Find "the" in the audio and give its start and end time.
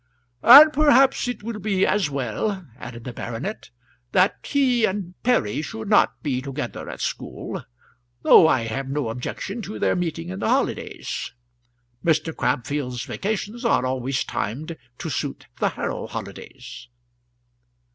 3.03-3.13, 10.39-10.49, 15.59-15.69